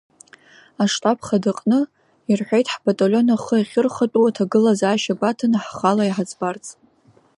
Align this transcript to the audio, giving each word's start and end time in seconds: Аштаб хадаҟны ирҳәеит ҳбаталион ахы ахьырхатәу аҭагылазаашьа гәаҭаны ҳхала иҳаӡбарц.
Аштаб 0.83 1.17
хадаҟны 1.27 1.79
ирҳәеит 2.31 2.67
ҳбаталион 2.73 3.27
ахы 3.35 3.55
ахьырхатәу 3.61 4.27
аҭагылазаашьа 4.29 5.19
гәаҭаны 5.19 5.57
ҳхала 5.63 6.03
иҳаӡбарц. 6.07 6.65